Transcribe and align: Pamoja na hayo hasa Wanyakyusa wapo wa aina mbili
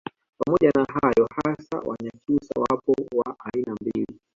Pamoja 0.39 0.71
na 0.75 0.85
hayo 1.01 1.29
hasa 1.43 1.77
Wanyakyusa 1.79 2.53
wapo 2.59 2.95
wa 3.15 3.35
aina 3.39 3.75
mbili 3.81 4.19